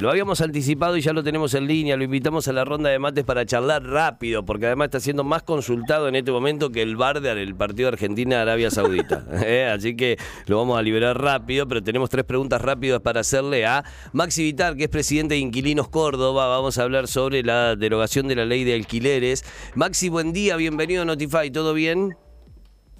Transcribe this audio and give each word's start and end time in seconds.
Lo 0.00 0.10
habíamos 0.10 0.40
anticipado 0.40 0.96
y 0.96 1.00
ya 1.00 1.12
lo 1.12 1.24
tenemos 1.24 1.54
en 1.54 1.66
línea. 1.66 1.96
Lo 1.96 2.04
invitamos 2.04 2.46
a 2.46 2.52
la 2.52 2.64
ronda 2.64 2.88
de 2.88 3.00
mates 3.00 3.24
para 3.24 3.44
charlar 3.44 3.82
rápido, 3.82 4.44
porque 4.44 4.66
además 4.66 4.86
está 4.86 5.00
siendo 5.00 5.24
más 5.24 5.42
consultado 5.42 6.06
en 6.06 6.14
este 6.14 6.30
momento 6.30 6.70
que 6.70 6.82
el 6.82 6.94
bar 6.94 7.20
del 7.20 7.56
partido 7.56 7.88
Argentina-Arabia 7.88 8.70
Saudita. 8.70 9.24
¿eh? 9.44 9.64
Así 9.64 9.96
que 9.96 10.16
lo 10.46 10.58
vamos 10.58 10.78
a 10.78 10.82
liberar 10.82 11.20
rápido, 11.20 11.66
pero 11.66 11.82
tenemos 11.82 12.10
tres 12.10 12.24
preguntas 12.24 12.62
rápidas 12.62 13.00
para 13.00 13.20
hacerle 13.20 13.66
a 13.66 13.84
Maxi 14.12 14.44
Vitar, 14.44 14.76
que 14.76 14.84
es 14.84 14.90
presidente 14.90 15.34
de 15.34 15.40
Inquilinos 15.40 15.88
Córdoba. 15.88 16.46
Vamos 16.46 16.78
a 16.78 16.84
hablar 16.84 17.08
sobre 17.08 17.42
la 17.42 17.74
derogación 17.74 18.28
de 18.28 18.36
la 18.36 18.44
ley 18.44 18.62
de 18.62 18.74
alquileres. 18.74 19.44
Maxi, 19.74 20.10
buen 20.10 20.32
día, 20.32 20.54
bienvenido 20.54 21.02
a 21.02 21.06
Notify, 21.06 21.50
¿todo 21.50 21.74
bien? 21.74 22.14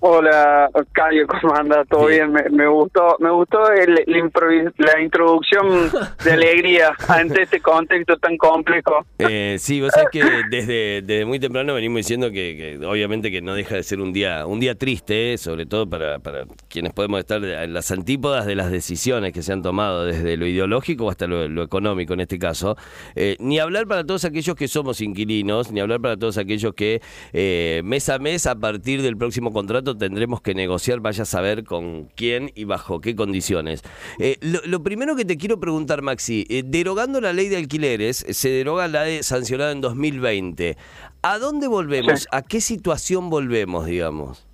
Hola, 0.01 0.71
Cayo, 0.93 1.27
¿cómo 1.27 1.55
anda? 1.55 1.85
¿Todo 1.85 2.07
bien? 2.07 2.33
Me, 2.33 2.69
gustó 2.69 3.17
me 3.19 3.31
gustó 3.31 3.59
la, 3.65 5.01
introducción 5.01 5.91
de 6.25 6.33
alegría 6.33 6.93
ante 7.09 7.43
este 7.43 7.61
contexto 7.61 8.17
tan 8.17 8.37
complejo. 8.37 9.05
Eh, 9.19 9.57
sí, 9.59 9.81
vos 9.81 9.91
sabés 9.93 10.09
que 10.13 10.23
desde, 10.51 11.03
desde 11.03 11.25
muy 11.25 11.41
temprano 11.41 11.75
venimos 11.75 11.99
diciendo 11.99 12.31
que, 12.31 12.79
obviamente 12.87 13.31
que 13.31 13.43
no 13.43 13.55
deja 13.55 13.75
de 13.75 13.83
ser 13.83 14.01
un 14.01 14.13
día 14.13 14.47
un 14.47 14.61
día 14.61 14.77
triste, 14.77 15.33
eh, 15.33 15.39
sobre 15.39 15.67
todo 15.67 15.89
para, 15.89 16.21
para 16.21 16.45
quienes 16.69 16.93
podemos 16.93 17.19
estar 17.19 17.43
en 17.45 17.73
las 17.73 17.91
antípodas 17.91 18.47
de 18.47 18.55
las 18.55 18.71
decisiones 18.71 19.33
que 19.33 19.43
se 19.43 19.53
han 19.53 19.63
tomado 19.63 20.05
desde 20.05 20.37
lo 20.37 20.47
ideológico 20.47 21.11
hasta 21.11 21.27
lo, 21.27 21.63
económico 21.63 22.15
en 22.15 22.21
este 22.21 22.39
caso. 22.39 22.77
Eh, 23.17 23.37
ni 23.41 23.59
hablar 23.59 23.87
para 23.87 24.05
todos 24.05 24.25
aquellos 24.25 24.55
que 24.55 24.69
somos 24.69 25.01
inquilinos, 25.01 25.73
ni 25.73 25.81
hablar 25.81 26.01
para 26.01 26.17
todos 26.17 26.39
aquellos 26.39 26.73
que 26.75 27.01
eh, 27.33 27.83
mes 27.85 28.09
a 28.09 28.19
mes 28.19 28.47
a 28.47 28.55
partir 28.55 29.03
del 29.03 29.17
próximo 29.17 29.53
contrato 29.53 29.88
tendremos 29.97 30.41
que 30.41 30.55
negociar, 30.55 31.01
vaya 31.01 31.23
a 31.23 31.27
saber 31.27 31.65
con 31.65 32.07
quién 32.17 32.51
y 32.55 32.65
bajo 32.65 33.01
qué 33.01 33.15
condiciones. 33.15 33.83
Eh, 34.19 34.37
lo, 34.41 34.83
primero 34.83 35.17
que 35.17 35.25
te 35.25 35.37
quiero 35.37 35.61
preguntar, 35.61 36.03
Maxi, 36.03 36.47
eh, 36.49 36.63
derogando 36.65 37.21
la 37.21 37.33
ley 37.33 37.49
de 37.49 37.57
alquileres, 37.57 38.25
se 38.29 38.51
deroga 38.51 38.89
la 38.89 39.03
de 39.03 39.23
sancionada 39.23 39.73
en 39.73 39.81
2020. 39.81 40.77
¿A 41.23 41.39
dónde 41.39 41.69
volvemos? 41.69 42.29
¿A 42.33 42.43
qué 42.43 42.61
situación 42.61 43.31
volvemos, 43.31 43.87
digamos? 43.87 44.47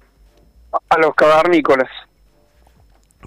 A 0.88 0.98
los 0.98 1.14
cavernícolas. 1.14 1.90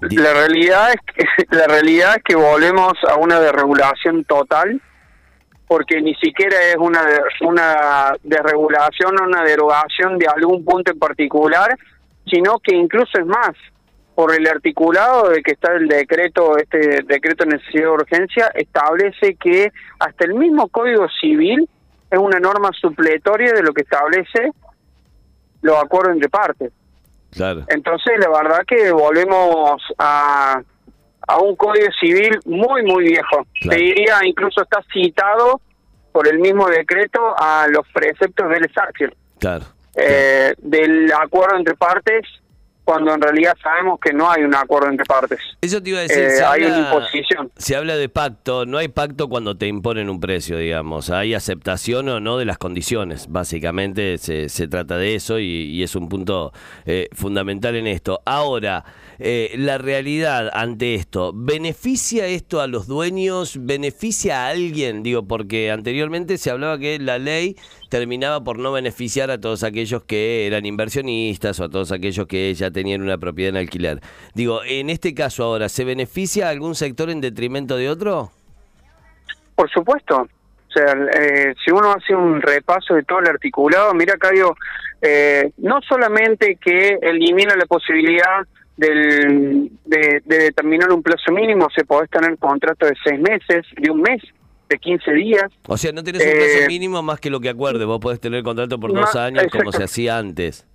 La 0.00 0.32
realidad 0.32 0.90
es 0.92 1.00
que, 1.14 1.44
la 1.56 1.66
realidad 1.66 2.16
es 2.16 2.22
que 2.22 2.36
volvemos 2.36 2.92
a 3.08 3.16
una 3.16 3.40
desregulación 3.40 4.24
total 4.24 4.80
porque 5.68 6.00
ni 6.00 6.14
siquiera 6.14 6.56
es 6.62 6.76
una 6.76 7.02
una 7.42 8.12
desregulación 8.22 9.20
o 9.20 9.24
una 9.24 9.42
derogación 9.44 10.18
de 10.18 10.26
algún 10.26 10.64
punto 10.64 10.90
en 10.90 10.98
particular, 10.98 11.76
sino 12.30 12.58
que 12.58 12.74
incluso 12.74 13.18
es 13.18 13.26
más, 13.26 13.52
por 14.14 14.34
el 14.34 14.46
articulado 14.46 15.28
de 15.28 15.42
que 15.42 15.52
está 15.52 15.74
el 15.74 15.86
decreto, 15.86 16.56
este 16.56 17.02
decreto 17.04 17.44
de 17.44 17.56
necesidad 17.56 17.84
de 17.84 17.90
urgencia, 17.90 18.50
establece 18.54 19.36
que 19.36 19.70
hasta 20.00 20.24
el 20.24 20.34
mismo 20.34 20.68
Código 20.68 21.06
Civil 21.20 21.68
es 22.10 22.18
una 22.18 22.40
norma 22.40 22.70
supletoria 22.72 23.52
de 23.52 23.62
lo 23.62 23.72
que 23.72 23.82
establece 23.82 24.50
los 25.62 25.76
acuerdos 25.76 26.14
entre 26.14 26.28
partes. 26.28 26.72
Claro. 27.30 27.64
Entonces, 27.68 28.14
la 28.18 28.30
verdad 28.30 28.64
que 28.66 28.90
volvemos 28.90 29.82
a, 29.98 30.62
a 31.28 31.38
un 31.38 31.54
Código 31.54 31.88
Civil 32.00 32.40
muy, 32.46 32.82
muy 32.82 33.04
viejo. 33.04 33.46
Te 33.68 33.76
diría, 33.76 34.18
incluso 34.24 34.62
está 34.62 34.82
citado 34.92 35.60
por 36.10 36.26
el 36.26 36.38
mismo 36.38 36.66
decreto 36.68 37.20
a 37.38 37.66
los 37.68 37.86
preceptos 37.92 38.48
del 38.48 38.72
Sácil. 38.72 39.14
Claro 39.38 39.77
eh, 39.98 40.54
del 40.58 41.12
acuerdo 41.12 41.56
entre 41.56 41.74
partes 41.74 42.26
cuando 42.88 43.12
en 43.12 43.20
realidad 43.20 43.54
sabemos 43.62 44.00
que 44.00 44.14
no 44.14 44.30
hay 44.30 44.42
un 44.44 44.54
acuerdo 44.54 44.88
entre 44.88 45.04
partes. 45.04 45.38
Eso 45.60 45.82
te 45.82 45.90
iba 45.90 45.98
a 45.98 46.02
decir, 46.04 46.20
eh, 46.20 46.42
hay 46.42 46.62
una 46.62 46.78
imposición. 46.78 47.52
Se 47.54 47.76
habla 47.76 47.98
de 47.98 48.08
pacto, 48.08 48.64
no 48.64 48.78
hay 48.78 48.88
pacto 48.88 49.28
cuando 49.28 49.58
te 49.58 49.66
imponen 49.66 50.08
un 50.08 50.20
precio, 50.20 50.56
digamos, 50.56 51.10
hay 51.10 51.34
aceptación 51.34 52.08
o 52.08 52.18
no 52.18 52.38
de 52.38 52.46
las 52.46 52.56
condiciones, 52.56 53.26
básicamente 53.28 54.16
se, 54.16 54.48
se 54.48 54.68
trata 54.68 54.96
de 54.96 55.16
eso 55.16 55.38
y, 55.38 55.82
es 55.82 55.96
un 55.96 56.08
punto 56.08 56.54
eh, 56.86 57.08
fundamental 57.12 57.76
en 57.76 57.86
esto. 57.86 58.22
Ahora, 58.24 58.86
eh, 59.18 59.52
la 59.58 59.76
realidad 59.76 60.48
ante 60.54 60.94
esto, 60.94 61.32
¿beneficia 61.34 62.26
esto 62.26 62.62
a 62.62 62.68
los 62.68 62.86
dueños? 62.86 63.58
¿Beneficia 63.60 64.46
a 64.46 64.48
alguien? 64.48 65.02
Digo, 65.02 65.28
porque 65.28 65.70
anteriormente 65.70 66.38
se 66.38 66.50
hablaba 66.50 66.78
que 66.78 66.98
la 66.98 67.18
ley 67.18 67.54
terminaba 67.88 68.42
por 68.42 68.58
no 68.58 68.72
beneficiar 68.72 69.30
a 69.30 69.40
todos 69.40 69.64
aquellos 69.64 70.04
que 70.04 70.46
eran 70.46 70.66
inversionistas 70.66 71.58
o 71.60 71.64
a 71.64 71.68
todos 71.68 71.92
aquellos 71.92 72.26
que 72.26 72.52
ya 72.54 72.70
tenían 72.70 73.02
una 73.02 73.18
propiedad 73.18 73.50
en 73.50 73.56
alquiler. 73.56 74.00
Digo, 74.34 74.60
en 74.64 74.90
este 74.90 75.14
caso 75.14 75.44
ahora, 75.44 75.68
¿se 75.68 75.84
beneficia 75.84 76.48
algún 76.48 76.74
sector 76.74 77.10
en 77.10 77.20
detrimento 77.20 77.76
de 77.76 77.88
otro? 77.88 78.30
Por 79.54 79.70
supuesto. 79.70 80.16
O 80.68 80.70
sea, 80.70 80.92
eh, 80.92 81.54
si 81.64 81.70
uno 81.70 81.92
hace 81.92 82.14
un 82.14 82.42
repaso 82.42 82.94
de 82.94 83.02
todo 83.02 83.20
el 83.20 83.28
articulado, 83.28 83.94
mira, 83.94 84.16
Cayo, 84.18 84.54
eh, 85.00 85.50
no 85.58 85.80
solamente 85.80 86.56
que 86.56 86.98
elimina 87.00 87.56
la 87.56 87.64
posibilidad 87.66 88.46
del, 88.76 89.70
de, 89.84 90.22
determinar 90.24 90.92
un 90.92 91.02
plazo 91.02 91.32
mínimo, 91.32 91.68
se 91.74 91.84
puede 91.84 92.06
tener 92.08 92.38
contrato 92.38 92.86
de 92.86 92.94
seis 93.02 93.18
meses, 93.18 93.66
de 93.76 93.90
un 93.90 94.02
mes, 94.02 94.22
de 94.68 94.78
15 94.78 95.12
días. 95.12 95.44
O 95.66 95.76
sea, 95.76 95.92
no 95.92 96.02
tienes 96.02 96.24
un 96.24 96.32
plazo 96.32 96.64
eh, 96.64 96.66
mínimo 96.66 97.02
más 97.02 97.20
que 97.20 97.30
lo 97.30 97.40
que 97.40 97.48
acuerde, 97.48 97.84
vos 97.84 98.00
podés 98.00 98.20
tener 98.20 98.42
contrato 98.42 98.78
por 98.78 98.92
dos 98.92 99.14
años 99.16 99.46
como 99.50 99.72
se 99.72 99.84
hacía 99.84 100.18
antes. 100.18 100.66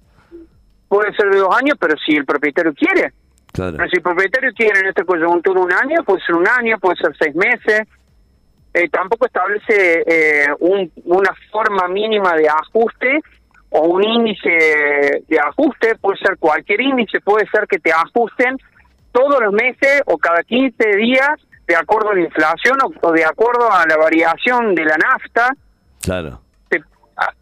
Puede 0.88 1.14
ser 1.16 1.30
de 1.30 1.40
dos 1.40 1.56
años, 1.56 1.76
pero 1.80 1.96
si 2.06 2.16
el 2.16 2.26
propietario 2.26 2.74
quiere. 2.74 3.14
Claro. 3.52 3.78
si 3.88 3.98
el 3.98 4.02
propietario 4.02 4.52
quiere 4.56 4.80
en 4.80 4.88
este 4.88 5.06
coyuntura 5.06 5.62
un 5.62 5.72
año, 5.72 6.04
puede 6.04 6.22
ser 6.26 6.36
un 6.36 6.48
año, 6.48 6.80
puede 6.80 6.96
ser 6.96 7.16
seis 7.20 7.36
meses. 7.36 7.84
Eh, 8.74 8.90
tampoco 8.90 9.28
establece 9.28 10.04
eh, 10.08 10.48
un, 10.60 10.92
una 11.06 11.30
forma 11.52 11.88
mínima 11.88 12.36
de 12.36 12.48
ajuste 12.48 13.22
o 13.70 13.88
un 13.90 14.04
índice 14.04 15.24
de 15.28 15.40
ajuste, 15.40 15.96
puede 15.96 16.18
ser 16.18 16.38
cualquier 16.38 16.82
índice, 16.82 17.20
puede 17.22 17.48
ser 17.50 17.68
que 17.68 17.78
te 17.78 17.92
ajusten 17.92 18.58
todos 19.12 19.40
los 19.42 19.54
meses 19.54 20.02
o 20.06 20.18
cada 20.18 20.44
15 20.44 20.98
días 20.98 21.40
de 21.74 21.80
acuerdo 21.80 22.12
a 22.12 22.16
la 22.16 22.22
inflación 22.22 22.78
o, 23.02 23.12
de 23.12 23.26
acuerdo 23.26 23.72
a 23.72 23.86
la 23.88 23.98
variación 23.98 24.76
de 24.76 24.86
la 24.86 24.98
nafta. 24.98 25.56
Claro. 26.02 26.42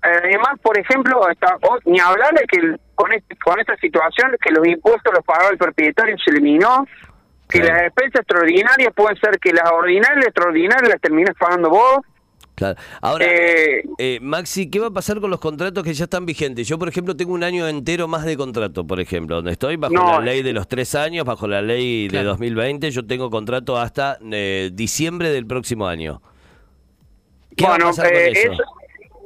además, 0.02 0.60
por 0.62 0.78
ejemplo, 0.78 1.28
está, 1.30 1.58
ni 1.86 2.00
hablar 2.00 2.34
de 2.34 2.46
que 2.48 2.78
con, 2.96 3.12
este, 3.12 3.36
con 3.38 3.60
esta 3.60 3.76
situación 3.78 4.36
que 4.40 4.52
los 4.52 4.66
impuestos 4.66 5.14
los 5.14 5.26
pagaba 5.26 5.50
el 5.50 5.58
propietario 5.58 6.16
se 6.24 6.32
eliminó, 6.32 6.88
que 7.50 7.60
las 7.60 7.82
despensas 7.82 8.22
extraordinarias 8.22 8.94
pueden 8.94 9.18
ser 9.20 9.38
que 9.40 9.52
las 9.52 9.70
ordinarias 9.70 10.28
extraordinarias 10.28 10.90
las 10.90 11.02
termines 11.02 11.36
pagando 11.38 11.70
vos, 11.70 12.00
Ahora, 13.02 13.26
eh, 13.26 13.84
eh, 13.98 14.20
Maxi, 14.22 14.70
¿qué 14.70 14.80
va 14.80 14.88
a 14.88 14.92
pasar 14.92 15.20
con 15.20 15.30
los 15.30 15.40
contratos 15.40 15.84
que 15.84 15.94
ya 15.94 16.06
están 16.06 16.26
vigentes? 16.26 16.68
Yo, 16.68 16.78
por 16.78 16.88
ejemplo, 16.88 17.16
tengo 17.16 17.34
un 17.34 17.44
año 17.44 17.68
entero 17.68 18.08
más 18.08 18.26
de 18.26 18.38
contrato, 18.38 18.86
por 18.86 19.00
ejemplo, 19.00 19.38
donde 19.38 19.52
estoy 19.52 19.76
bajo 19.78 19.94
la 19.94 20.20
ley 20.20 20.44
de 20.44 20.54
los 20.54 20.68
tres 20.68 20.96
años, 20.96 21.26
bajo 21.26 21.48
la 21.48 21.62
ley 21.62 22.08
de 22.08 22.24
2020, 22.24 22.92
yo 22.92 23.06
tengo 23.06 23.30
contrato 23.30 23.78
hasta 23.78 24.18
eh, 24.32 24.70
diciembre 24.74 25.30
del 25.30 25.46
próximo 25.46 25.88
año. 25.88 26.22
¿Qué 27.56 27.66
va 27.66 27.76
a 27.76 27.80
pasar 27.80 28.12
con 28.12 28.22
eso? 28.22 28.64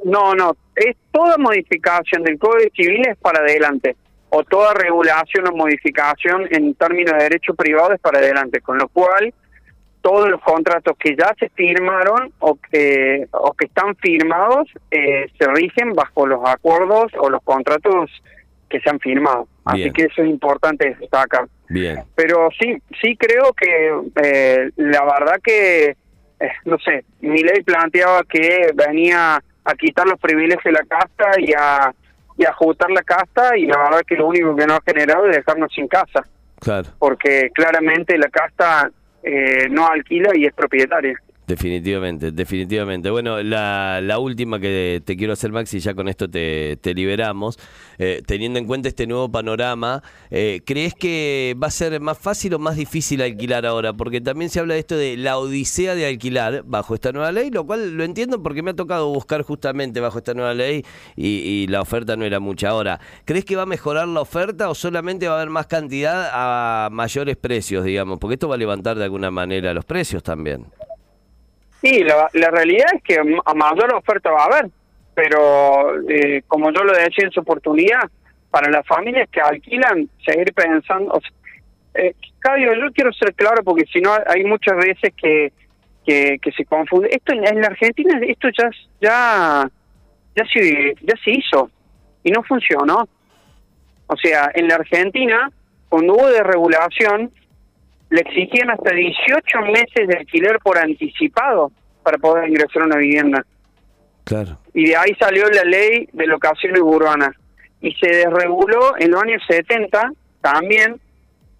No, 0.04 0.34
no, 0.34 0.56
es 0.74 0.96
toda 1.10 1.36
modificación 1.36 2.22
del 2.22 2.38
Código 2.38 2.70
Civil 2.76 3.08
es 3.08 3.16
para 3.16 3.40
adelante, 3.40 3.96
o 4.30 4.44
toda 4.44 4.74
regulación 4.74 5.48
o 5.48 5.52
modificación 5.56 6.46
en 6.50 6.74
términos 6.74 7.12
de 7.16 7.24
derecho 7.24 7.54
privado 7.54 7.92
es 7.92 8.00
para 8.00 8.18
adelante, 8.18 8.60
con 8.60 8.78
lo 8.78 8.88
cual 8.88 9.32
todos 10.06 10.30
los 10.30 10.40
contratos 10.40 10.96
que 10.98 11.16
ya 11.16 11.34
se 11.36 11.48
firmaron 11.48 12.32
o 12.38 12.54
que, 12.54 13.26
o 13.32 13.52
que 13.54 13.66
están 13.66 13.96
firmados 13.96 14.68
eh, 14.92 15.26
se 15.36 15.48
rigen 15.48 15.94
bajo 15.94 16.28
los 16.28 16.48
acuerdos 16.48 17.10
o 17.18 17.28
los 17.28 17.42
contratos 17.42 18.08
que 18.70 18.78
se 18.78 18.88
han 18.88 19.00
firmado. 19.00 19.48
Así 19.64 19.90
que 19.90 20.02
eso 20.02 20.22
es 20.22 20.28
importante 20.28 20.94
destacar. 21.00 21.48
Bien. 21.68 22.04
Pero 22.14 22.50
sí, 22.56 22.80
sí 23.02 23.16
creo 23.16 23.52
que 23.52 24.00
eh, 24.22 24.70
la 24.76 25.04
verdad 25.04 25.40
que, 25.42 25.96
eh, 26.38 26.52
no 26.66 26.78
sé, 26.78 27.04
mi 27.20 27.42
ley 27.42 27.64
planteaba 27.64 28.22
que 28.28 28.70
venía 28.76 29.42
a 29.64 29.74
quitar 29.74 30.06
los 30.06 30.20
privilegios 30.20 30.62
de 30.62 30.70
la 30.70 30.84
casta 30.84 31.30
y 31.40 31.52
a, 31.52 31.92
y 32.38 32.44
a 32.44 32.50
ajustar 32.50 32.92
la 32.92 33.02
casta 33.02 33.56
y 33.56 33.66
la 33.66 33.76
verdad 33.78 34.02
que 34.06 34.14
lo 34.14 34.28
único 34.28 34.54
que 34.54 34.68
no 34.68 34.74
ha 34.74 34.80
generado 34.86 35.26
es 35.26 35.34
dejarnos 35.34 35.72
sin 35.74 35.88
casa. 35.88 36.24
Claro. 36.60 36.90
Porque 37.00 37.50
claramente 37.52 38.16
la 38.16 38.28
casta 38.28 38.88
eh, 39.26 39.68
no 39.68 39.88
alquila 39.88 40.30
y 40.34 40.46
es 40.46 40.52
propietaria. 40.52 41.20
Definitivamente, 41.46 42.32
definitivamente. 42.32 43.08
Bueno, 43.08 43.40
la, 43.40 44.00
la, 44.02 44.18
última 44.18 44.58
que 44.58 45.00
te 45.04 45.16
quiero 45.16 45.32
hacer, 45.32 45.52
Maxi, 45.52 45.78
ya 45.78 45.94
con 45.94 46.08
esto 46.08 46.28
te, 46.28 46.76
liberamos. 46.92 47.56
Eh, 47.98 48.20
teniendo 48.26 48.58
en 48.58 48.66
cuenta 48.66 48.88
este 48.88 49.06
nuevo 49.06 49.30
panorama, 49.30 50.02
eh, 50.30 50.60
¿crees 50.66 50.94
que 50.94 51.56
va 51.62 51.68
a 51.68 51.70
ser 51.70 52.00
más 52.00 52.18
fácil 52.18 52.54
o 52.54 52.58
más 52.58 52.74
difícil 52.74 53.22
alquilar 53.22 53.64
ahora? 53.64 53.92
Porque 53.92 54.20
también 54.20 54.50
se 54.50 54.58
habla 54.58 54.74
de 54.74 54.80
esto 54.80 54.96
de 54.96 55.16
la 55.16 55.38
odisea 55.38 55.94
de 55.94 56.06
alquilar 56.06 56.64
bajo 56.66 56.94
esta 56.94 57.12
nueva 57.12 57.30
ley, 57.30 57.50
lo 57.50 57.64
cual 57.64 57.96
lo 57.96 58.02
entiendo 58.02 58.42
porque 58.42 58.64
me 58.64 58.72
ha 58.72 58.74
tocado 58.74 59.08
buscar 59.12 59.42
justamente 59.42 60.00
bajo 60.00 60.18
esta 60.18 60.34
nueva 60.34 60.52
ley 60.52 60.84
y, 61.14 61.26
y 61.28 61.66
la 61.68 61.80
oferta 61.80 62.16
no 62.16 62.24
era 62.24 62.40
mucha. 62.40 62.70
Ahora, 62.70 63.00
¿crees 63.24 63.44
que 63.44 63.54
va 63.54 63.62
a 63.62 63.66
mejorar 63.66 64.08
la 64.08 64.20
oferta 64.20 64.68
o 64.68 64.74
solamente 64.74 65.28
va 65.28 65.34
a 65.34 65.36
haber 65.36 65.50
más 65.50 65.68
cantidad 65.68 66.28
a 66.32 66.88
mayores 66.90 67.36
precios, 67.36 67.84
digamos? 67.84 68.18
Porque 68.18 68.34
esto 68.34 68.48
va 68.48 68.56
a 68.56 68.58
levantar 68.58 68.98
de 68.98 69.04
alguna 69.04 69.30
manera 69.30 69.72
los 69.72 69.84
precios 69.84 70.24
también. 70.24 70.66
Sí, 71.82 72.02
la, 72.02 72.28
la 72.32 72.50
realidad 72.50 72.86
es 72.94 73.02
que 73.02 73.18
a 73.18 73.54
mayor 73.54 73.94
oferta 73.94 74.30
va 74.30 74.42
a 74.42 74.46
haber, 74.46 74.70
pero 75.14 76.08
eh, 76.08 76.42
como 76.46 76.70
yo 76.72 76.82
lo 76.84 76.92
decía 76.92 77.24
en 77.24 77.30
su 77.30 77.40
oportunidad, 77.40 78.10
para 78.50 78.70
las 78.70 78.86
familias 78.86 79.28
que 79.30 79.40
alquilan, 79.40 80.08
seguir 80.24 80.52
pensando, 80.54 81.12
o 81.12 81.20
eh, 81.94 82.14
yo 82.58 82.92
quiero 82.94 83.12
ser 83.12 83.34
claro 83.34 83.62
porque 83.64 83.84
si 83.92 84.00
no 84.00 84.12
hay 84.26 84.44
muchas 84.44 84.76
veces 84.76 85.12
que, 85.20 85.52
que, 86.04 86.38
que 86.40 86.52
se 86.52 86.64
confunde. 86.64 87.08
Esto 87.10 87.32
en, 87.32 87.60
la 87.60 87.66
Argentina, 87.66 88.18
esto 88.26 88.48
ya, 88.56 88.70
ya, 89.00 89.70
ya, 90.34 90.44
se, 90.52 90.94
ya 91.02 91.14
se 91.22 91.30
hizo 91.30 91.70
y 92.22 92.30
no 92.30 92.42
funcionó. 92.42 93.08
O 94.06 94.16
sea, 94.16 94.50
en 94.54 94.68
la 94.68 94.76
Argentina, 94.76 95.50
cuando 95.88 96.14
hubo 96.14 96.28
desregulación, 96.28 97.32
le 98.10 98.20
exigían 98.20 98.70
hasta 98.70 98.94
18 98.94 99.60
meses 99.72 100.08
de 100.08 100.18
alquiler 100.18 100.58
por 100.60 100.78
anticipado 100.78 101.72
para 102.02 102.18
poder 102.18 102.48
ingresar 102.48 102.82
a 102.82 102.86
una 102.86 102.96
vivienda. 102.96 103.44
Claro. 104.24 104.58
Y 104.74 104.86
de 104.86 104.96
ahí 104.96 105.14
salió 105.18 105.48
la 105.48 105.64
ley 105.64 106.08
de 106.12 106.26
locaciones 106.26 106.80
urbanas. 106.80 107.30
Y 107.80 107.92
se 107.94 108.08
desreguló 108.08 108.96
en 108.98 109.10
los 109.10 109.22
años 109.22 109.42
70 109.48 110.12
también 110.40 111.00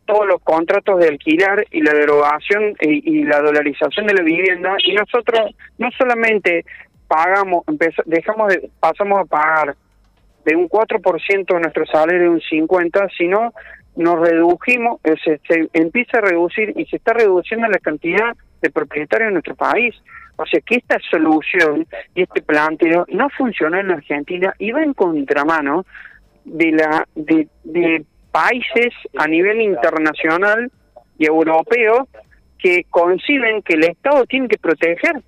todos 0.05 0.27
los 0.27 0.41
contratos 0.43 1.01
de 1.01 1.09
alquilar 1.09 1.67
y 1.71 1.83
la 1.83 1.93
derogación 1.93 2.75
y, 2.81 3.25
la 3.25 3.41
dolarización 3.41 4.07
de 4.07 4.15
la 4.15 4.23
vivienda. 4.23 4.77
Y 4.85 4.95
nosotros 4.95 5.55
no 5.79 5.91
solamente 5.99 6.65
pagamos, 7.09 7.65
dejamos 8.05 8.49
de, 8.49 8.71
pasamos 8.81 9.21
a 9.21 9.25
pagar 9.25 9.77
de 10.45 10.57
un 10.57 10.69
4% 10.69 11.47
de 11.47 11.61
nuestro 11.61 11.87
salario 11.87 12.23
de 12.23 12.29
un 12.29 12.41
50%, 12.41 13.11
sino 13.19 13.53
nos 13.97 14.21
redujimos, 14.21 15.01
eh, 15.05 15.15
se, 15.25 15.41
se, 15.49 15.69
empieza 15.73 16.19
a 16.19 16.23
reducir 16.23 16.73
y 16.77 16.85
se 16.87 16.97
está 16.97 17.13
reduciendo 17.13 17.67
la 17.69 17.79
cantidad 17.79 18.37
de 18.61 18.71
propietarios 18.71 19.29
en 19.29 19.35
nuestro 19.35 19.55
país. 19.55 19.95
O 20.37 20.45
sea 20.47 20.61
que 20.61 20.77
esta 20.77 20.99
solución 21.11 21.87
y 22.15 22.23
este 22.23 22.43
planteo 22.43 23.07
no 23.09 23.29
funciona 23.31 23.81
en 23.81 23.89
la 23.89 23.95
Argentina 23.95 24.55
y 24.59 24.71
va 24.71 24.83
en 24.83 24.93
contramano 24.93 25.87
de 26.45 26.73
la 26.73 27.09
de, 27.15 27.49
de 27.65 28.05
países 28.31 28.93
a 29.17 29.27
nivel 29.27 29.63
internacional 29.63 30.71
y 31.19 31.27
europeo 31.27 32.07
que 32.59 32.85
conciben 32.91 33.63
que 33.63 33.75
el 33.75 33.85
Estado 33.85 34.27
tiene 34.27 34.49
que 34.49 34.59
proteger 34.59 35.23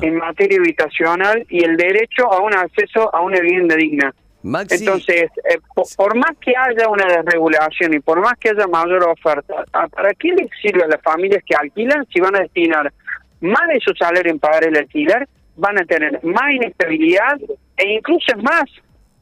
en 0.00 0.16
materia 0.16 0.58
habitacional 0.58 1.44
y 1.48 1.62
el 1.62 1.76
derecho 1.76 2.32
a 2.32 2.40
un 2.40 2.54
acceso 2.54 3.14
a 3.14 3.20
una 3.20 3.40
vivienda 3.40 3.76
digna. 3.76 4.14
Entonces, 4.42 5.30
eh, 5.50 5.58
por, 5.96 6.16
más 6.16 6.36
que 6.40 6.52
haya 6.56 6.88
una 6.88 7.06
desregulación 7.06 7.94
y 7.94 8.00
por 8.00 8.20
más 8.20 8.34
que 8.38 8.50
haya 8.50 8.66
mayor 8.68 9.08
oferta, 9.08 9.64
¿para 9.90 10.14
qué 10.14 10.28
les 10.28 10.48
sirve 10.62 10.84
a 10.84 10.88
las 10.88 11.02
familias 11.02 11.42
que 11.44 11.56
alquilan 11.56 12.06
si 12.12 12.20
van 12.20 12.36
a 12.36 12.40
destinar 12.40 12.92
más 13.40 13.68
de 13.68 13.80
su 13.80 13.92
salario 13.94 14.30
en 14.30 14.38
pagar 14.38 14.64
el 14.64 14.76
alquiler? 14.76 15.28
Van 15.56 15.78
a 15.78 15.84
tener 15.84 16.22
más 16.24 16.52
inestabilidad 16.52 17.36
e 17.76 17.94
incluso 17.94 18.26
es 18.28 18.42
más. 18.42 18.64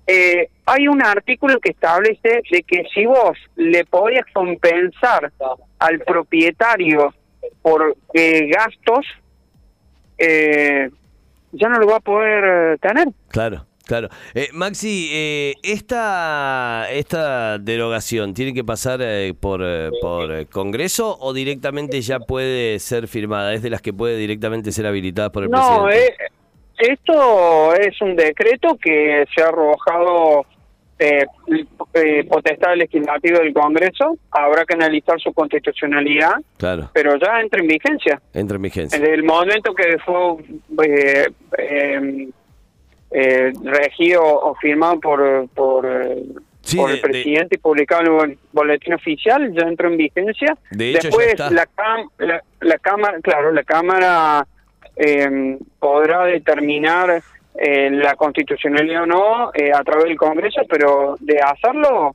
Eh, 0.06 0.48
hay 0.66 0.86
un 0.86 1.02
artículo 1.02 1.58
que 1.60 1.70
establece 1.70 2.42
de 2.50 2.62
que 2.62 2.84
si 2.94 3.06
vos 3.06 3.38
le 3.56 3.84
podías 3.86 4.26
compensar 4.32 5.32
al 5.78 5.98
propietario 6.00 7.14
por 7.62 7.96
eh, 8.12 8.48
gastos, 8.48 9.06
ya 11.52 11.68
no 11.68 11.78
lo 11.78 11.86
va 11.86 11.96
a 11.96 12.00
poder 12.00 12.78
tener. 12.80 13.08
Claro. 13.28 13.66
Claro. 13.86 14.08
Eh, 14.34 14.48
Maxi, 14.52 15.10
eh, 15.12 15.54
esta, 15.62 16.88
esta 16.90 17.58
derogación 17.58 18.34
tiene 18.34 18.52
que 18.52 18.64
pasar 18.64 19.00
eh, 19.00 19.32
por, 19.38 19.60
eh, 19.64 19.90
por 20.00 20.46
Congreso 20.48 21.16
o 21.20 21.32
directamente 21.32 22.00
ya 22.00 22.18
puede 22.18 22.80
ser 22.80 23.06
firmada? 23.06 23.54
¿Es 23.54 23.62
de 23.62 23.70
las 23.70 23.82
que 23.82 23.92
puede 23.92 24.16
directamente 24.16 24.72
ser 24.72 24.86
habilitada 24.86 25.30
por 25.30 25.44
el 25.44 25.50
no, 25.50 25.84
presidente? 25.84 26.16
No, 26.18 26.92
esto 26.92 27.74
es 27.74 28.02
un 28.02 28.16
decreto 28.16 28.76
que 28.76 29.24
se 29.34 29.42
ha 29.42 29.46
arrojado 29.46 30.44
eh, 30.98 31.24
potestad 32.28 32.74
legislativa 32.74 33.38
del 33.38 33.52
Congreso. 33.52 34.16
Habrá 34.30 34.64
que 34.64 34.74
analizar 34.74 35.20
su 35.20 35.32
constitucionalidad. 35.32 36.34
Claro. 36.58 36.90
Pero 36.92 37.16
ya 37.18 37.40
entra 37.40 37.60
en 37.60 37.68
vigencia. 37.68 38.20
Entra 38.34 38.56
en 38.56 38.62
vigencia. 38.62 38.98
En 38.98 39.06
el 39.06 39.22
momento 39.22 39.74
que 39.74 39.96
fue 40.04 41.30
eh, 43.18 43.50
regido 43.62 44.22
o 44.22 44.54
firmado 44.56 45.00
por 45.00 45.48
por, 45.48 45.86
eh, 45.86 46.22
el 46.62 47.00
presidente 47.00 47.54
y 47.54 47.58
publicado 47.58 48.24
en 48.24 48.32
el 48.32 48.38
boletín 48.52 48.92
oficial 48.92 49.50
ya 49.54 49.66
entró 49.66 49.88
en 49.88 49.96
vigencia. 49.96 50.54
Después 50.70 51.38
la, 51.38 51.66
la, 52.60 52.78
cámara 52.78 53.18
claro 53.22 53.52
la 53.52 53.62
cámara 53.62 54.46
eh, 54.96 55.56
podrá 55.78 56.26
determinar 56.26 57.22
eh, 57.54 57.90
la 57.90 58.16
constitucionalidad 58.16 59.04
o 59.04 59.06
no 59.06 59.46
a 59.48 59.82
través 59.82 60.04
del 60.04 60.18
Congreso 60.18 60.60
pero 60.68 61.16
de 61.20 61.40
hacerlo 61.40 62.14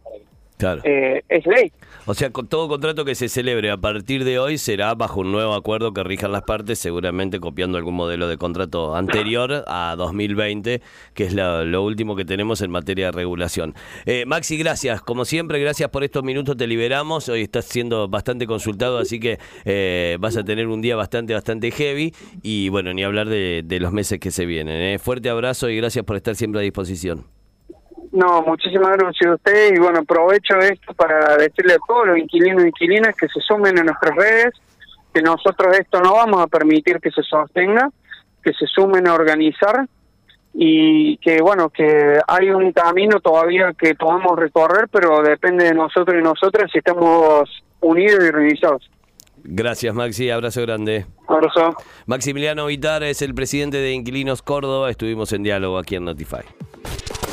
es 0.83 1.45
ley 1.45 1.71
o 2.07 2.15
sea, 2.15 2.31
con 2.31 2.47
todo 2.47 2.67
contrato 2.67 3.05
que 3.05 3.13
se 3.13 3.29
celebre 3.29 3.69
a 3.69 3.77
partir 3.77 4.23
de 4.23 4.39
hoy 4.39 4.57
será 4.57 4.95
bajo 4.95 5.19
un 5.19 5.31
nuevo 5.31 5.53
acuerdo 5.53 5.93
que 5.93 6.03
rijan 6.03 6.31
las 6.31 6.41
partes, 6.41 6.79
seguramente 6.79 7.39
copiando 7.39 7.77
algún 7.77 7.93
modelo 7.93 8.27
de 8.27 8.37
contrato 8.37 8.95
anterior 8.95 9.63
a 9.67 9.93
2020, 9.95 10.81
que 11.13 11.23
es 11.23 11.35
lo, 11.35 11.83
último 11.83 12.15
que 12.15 12.25
tenemos 12.25 12.61
en 12.61 12.71
materia 12.71 13.07
de 13.07 13.11
regulación. 13.11 13.75
Eh, 14.07 14.25
Maxi, 14.25 14.57
gracias. 14.57 15.01
Como 15.01 15.25
siempre, 15.25 15.59
gracias 15.59 15.89
por 15.91 16.03
estos 16.03 16.23
minutos. 16.23 16.57
Te 16.57 16.65
liberamos. 16.65 17.29
Hoy 17.29 17.43
estás 17.43 17.65
siendo 17.65 18.07
bastante 18.07 18.47
consultado, 18.47 18.97
así 18.97 19.19
que 19.19 19.37
eh, 19.65 20.17
vas 20.19 20.37
a 20.37 20.43
tener 20.43 20.67
un 20.67 20.81
día 20.81 20.95
bastante, 20.95 21.35
bastante 21.35 21.69
heavy. 21.69 22.15
Y 22.41 22.69
bueno, 22.69 22.93
ni 22.93 23.03
hablar 23.03 23.29
de, 23.29 23.63
los 23.79 23.93
meses 23.93 24.19
que 24.19 24.31
se 24.31 24.45
vienen. 24.45 24.81
Eh. 24.81 24.99
Fuerte 24.99 25.29
abrazo 25.29 25.69
y 25.69 25.77
gracias 25.77 26.03
por 26.03 26.15
estar 26.15 26.35
siempre 26.35 26.61
a 26.61 26.63
disposición. 26.63 27.40
No, 28.11 28.41
muchísimas 28.41 28.97
gracias 28.97 29.31
a 29.31 29.35
ustedes 29.35 29.73
y 29.73 29.79
bueno, 29.79 29.99
aprovecho 29.99 30.57
esto 30.57 30.93
para 30.93 31.37
decirle 31.37 31.73
a 31.73 31.87
todos 31.87 32.07
los 32.07 32.17
inquilinos 32.17 32.63
y 32.63 32.67
inquilinas 32.67 33.15
que 33.15 33.27
se 33.29 33.39
sumen 33.39 33.79
a 33.79 33.83
nuestras 33.83 34.15
redes, 34.15 34.53
que 35.13 35.21
nosotros 35.21 35.77
esto 35.77 36.01
no 36.01 36.13
vamos 36.13 36.43
a 36.43 36.47
permitir 36.47 36.99
que 36.99 37.09
se 37.11 37.23
sostenga, 37.23 37.89
que 38.43 38.51
se 38.53 38.65
sumen 38.67 39.07
a 39.07 39.13
organizar 39.13 39.87
y 40.53 41.15
que 41.17 41.41
bueno, 41.41 41.69
que 41.69 42.19
hay 42.27 42.49
un 42.49 42.73
camino 42.73 43.21
todavía 43.21 43.71
que 43.77 43.95
podemos 43.95 44.37
recorrer, 44.37 44.89
pero 44.91 45.21
depende 45.21 45.63
de 45.63 45.73
nosotros 45.73 46.17
y 46.19 46.21
nosotras 46.21 46.69
si 46.69 46.79
estamos 46.79 47.63
unidos 47.79 48.19
y 48.21 48.27
organizados. 48.27 48.89
Gracias 49.43 49.95
Maxi, 49.95 50.29
abrazo 50.29 50.61
grande. 50.63 51.05
Abrazo. 51.27 51.77
Maximiliano 52.07 52.65
Vitar 52.65 53.03
es 53.03 53.21
el 53.21 53.33
presidente 53.33 53.77
de 53.77 53.93
Inquilinos 53.93 54.41
Córdoba, 54.41 54.89
estuvimos 54.89 55.31
en 55.31 55.43
diálogo 55.43 55.77
aquí 55.77 55.95
en 55.95 56.03
Notify. 56.03 56.43